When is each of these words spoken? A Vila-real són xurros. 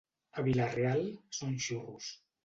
A 0.37 0.45
Vila-real 0.45 1.03
són 1.39 1.53
xurros. 1.67 2.09